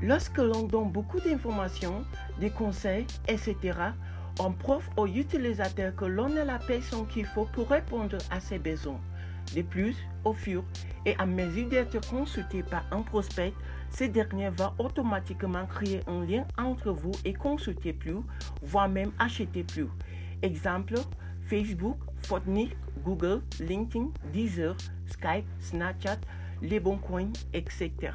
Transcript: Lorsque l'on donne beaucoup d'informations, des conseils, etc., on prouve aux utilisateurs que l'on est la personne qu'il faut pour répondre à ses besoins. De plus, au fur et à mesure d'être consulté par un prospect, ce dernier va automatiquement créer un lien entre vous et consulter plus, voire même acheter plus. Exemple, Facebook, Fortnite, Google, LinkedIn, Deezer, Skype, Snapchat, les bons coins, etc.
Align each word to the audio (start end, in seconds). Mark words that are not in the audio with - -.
Lorsque 0.00 0.38
l'on 0.38 0.62
donne 0.62 0.92
beaucoup 0.92 1.18
d'informations, 1.18 2.04
des 2.38 2.50
conseils, 2.50 3.06
etc., 3.26 3.56
on 4.38 4.52
prouve 4.52 4.88
aux 4.96 5.08
utilisateurs 5.08 5.94
que 5.96 6.04
l'on 6.04 6.36
est 6.36 6.44
la 6.44 6.60
personne 6.60 7.06
qu'il 7.08 7.26
faut 7.26 7.46
pour 7.46 7.68
répondre 7.68 8.16
à 8.30 8.38
ses 8.38 8.60
besoins. 8.60 9.00
De 9.56 9.62
plus, 9.62 9.96
au 10.24 10.32
fur 10.32 10.62
et 11.04 11.16
à 11.18 11.26
mesure 11.26 11.68
d'être 11.68 12.08
consulté 12.08 12.62
par 12.62 12.84
un 12.92 13.02
prospect, 13.02 13.52
ce 13.90 14.04
dernier 14.04 14.50
va 14.50 14.72
automatiquement 14.78 15.66
créer 15.66 16.02
un 16.06 16.24
lien 16.24 16.46
entre 16.56 16.92
vous 16.92 17.12
et 17.24 17.32
consulter 17.32 17.92
plus, 17.92 18.18
voire 18.62 18.88
même 18.88 19.10
acheter 19.18 19.64
plus. 19.64 19.88
Exemple, 20.42 20.94
Facebook, 21.40 21.96
Fortnite, 22.22 22.76
Google, 23.04 23.42
LinkedIn, 23.58 24.10
Deezer, 24.32 24.76
Skype, 25.06 25.46
Snapchat, 25.58 26.18
les 26.62 26.78
bons 26.78 26.98
coins, 26.98 27.32
etc. 27.52 28.12